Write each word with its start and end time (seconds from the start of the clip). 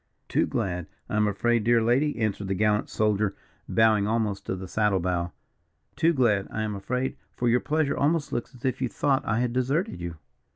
"Too 0.27 0.47
glad, 0.47 0.87
I 1.09 1.15
am 1.15 1.27
afraid, 1.27 1.63
dear 1.63 1.79
lady," 1.79 2.17
answered 2.17 2.47
the 2.47 2.55
gallant 2.55 2.89
soldier, 2.89 3.35
bowing 3.69 4.07
almost 4.07 4.47
to 4.47 4.55
the 4.55 4.67
saddle 4.67 4.99
bow, 4.99 5.31
"too 5.95 6.11
glad, 6.11 6.47
I 6.49 6.63
am 6.63 6.73
afraid; 6.73 7.17
for 7.35 7.47
your 7.47 7.59
pleasure 7.59 7.95
almost 7.95 8.33
looks 8.33 8.55
as 8.55 8.65
if 8.65 8.81
you 8.81 8.89
thought 8.89 9.23
I 9.27 9.41
had 9.41 9.53
deserted 9.53 10.01
you." 10.01 10.15